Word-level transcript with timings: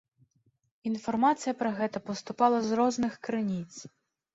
Інфармацыя 0.93 1.53
пра 1.61 1.75
гэта 1.83 2.03
паступала 2.09 2.67
з 2.71 2.85
розных 2.85 3.13
крыніц. 3.29 3.73